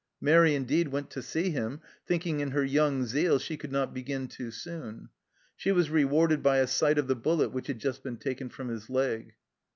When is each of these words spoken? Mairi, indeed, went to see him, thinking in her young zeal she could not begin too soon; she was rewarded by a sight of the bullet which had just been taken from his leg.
Mairi, 0.19 0.55
indeed, 0.55 0.87
went 0.87 1.11
to 1.11 1.21
see 1.21 1.51
him, 1.51 1.79
thinking 2.07 2.39
in 2.39 2.49
her 2.49 2.63
young 2.63 3.05
zeal 3.05 3.37
she 3.37 3.55
could 3.55 3.71
not 3.71 3.93
begin 3.93 4.27
too 4.27 4.49
soon; 4.49 5.09
she 5.55 5.71
was 5.71 5.91
rewarded 5.91 6.41
by 6.41 6.57
a 6.57 6.65
sight 6.65 6.97
of 6.97 7.05
the 7.07 7.15
bullet 7.15 7.49
which 7.49 7.67
had 7.67 7.77
just 7.77 8.01
been 8.01 8.17
taken 8.17 8.49
from 8.49 8.69
his 8.69 8.89
leg. 8.89 9.35